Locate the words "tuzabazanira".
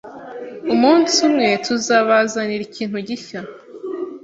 1.65-2.61